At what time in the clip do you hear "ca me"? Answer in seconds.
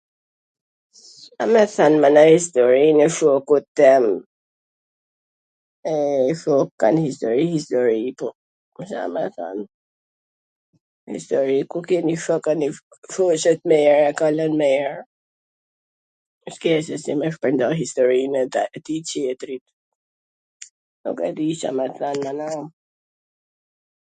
1.39-1.61, 8.91-9.23, 21.61-21.85